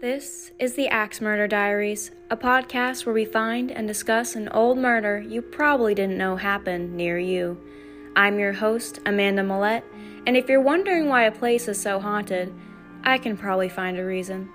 This 0.00 0.50
is 0.58 0.76
the 0.76 0.88
Axe 0.88 1.20
Murder 1.20 1.46
Diaries, 1.46 2.10
a 2.30 2.36
podcast 2.36 3.04
where 3.04 3.14
we 3.14 3.26
find 3.26 3.70
and 3.70 3.86
discuss 3.86 4.34
an 4.34 4.48
old 4.48 4.78
murder 4.78 5.20
you 5.20 5.42
probably 5.42 5.94
didn't 5.94 6.16
know 6.16 6.36
happened 6.36 6.94
near 6.94 7.18
you. 7.18 7.60
I'm 8.16 8.38
your 8.38 8.54
host, 8.54 9.00
Amanda 9.04 9.42
Millette, 9.42 9.82
and 10.26 10.38
if 10.38 10.48
you're 10.48 10.62
wondering 10.62 11.10
why 11.10 11.24
a 11.24 11.30
place 11.30 11.68
is 11.68 11.78
so 11.78 12.00
haunted, 12.00 12.50
I 13.04 13.18
can 13.18 13.36
probably 13.36 13.68
find 13.68 13.98
a 13.98 14.04
reason. 14.06 14.48